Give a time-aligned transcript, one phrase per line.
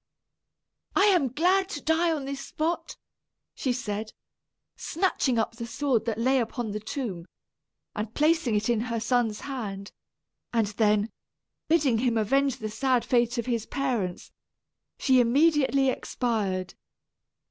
[0.95, 2.97] "I am glad to die on this spot,"
[3.53, 4.13] she said,
[4.75, 7.27] snatching up the sword that lay upon the tomb
[7.95, 9.91] and placing it in her son's hand;
[10.53, 11.11] then,
[11.67, 14.31] bidding him avenge the sad fate of his parents,
[14.97, 16.73] she immediately expired.